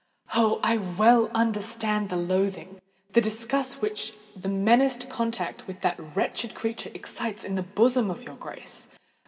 Oh! 0.33 0.59
I 0.63 0.77
well 0.77 1.29
understand 1.31 2.09
the 2.09 2.17
loathing—the 2.17 3.21
disgust 3.21 3.83
which 3.83 4.13
the 4.35 4.49
menaced 4.49 5.11
contact 5.11 5.67
with 5.67 5.81
that 5.81 6.15
wretched 6.15 6.55
creature 6.55 6.89
excites 6.95 7.43
in 7.43 7.53
the 7.53 7.61
bosom 7.61 8.09
of 8.09 8.23
your 8.23 8.35
Grace. 8.37 8.87